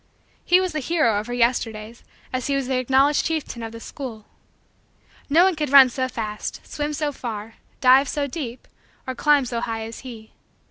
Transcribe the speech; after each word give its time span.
He 0.43 0.59
was 0.59 0.71
the 0.73 0.79
hero 0.79 1.19
of 1.19 1.27
her 1.27 1.33
Yesterdays 1.35 2.03
as 2.33 2.47
he 2.47 2.55
was 2.55 2.65
the 2.65 2.79
acknowledged 2.79 3.23
chieftain 3.23 3.61
of 3.61 3.71
the 3.71 3.79
school. 3.79 4.25
No 5.29 5.43
one 5.43 5.55
could 5.55 5.69
run 5.69 5.89
so 5.91 6.07
fast, 6.07 6.59
swim 6.65 6.93
so 6.93 7.11
far, 7.11 7.57
dive 7.81 8.09
so 8.09 8.25
deep, 8.25 8.67
or 9.05 9.13
climb 9.13 9.45
so 9.45 9.61
high 9.61 9.83
as 9.83 9.99
he. 9.99 10.31